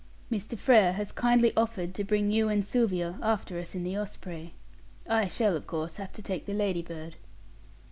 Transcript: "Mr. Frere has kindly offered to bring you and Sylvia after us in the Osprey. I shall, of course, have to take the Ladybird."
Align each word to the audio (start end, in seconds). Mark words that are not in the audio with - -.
"Mr. 0.31 0.57
Frere 0.57 0.93
has 0.93 1.11
kindly 1.11 1.53
offered 1.55 1.93
to 1.93 2.03
bring 2.03 2.31
you 2.31 2.49
and 2.49 2.65
Sylvia 2.65 3.19
after 3.21 3.59
us 3.59 3.75
in 3.75 3.83
the 3.83 3.95
Osprey. 3.99 4.55
I 5.07 5.27
shall, 5.27 5.55
of 5.55 5.67
course, 5.67 5.97
have 5.97 6.11
to 6.13 6.23
take 6.23 6.47
the 6.47 6.55
Ladybird." 6.55 7.17